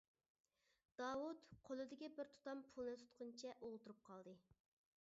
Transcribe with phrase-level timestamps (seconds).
[1.01, 4.37] داۋۇت قولىدىكى بىر تۇتام پۇلنى تۇتقىنىچە ئولتۇرۇپ قالدى.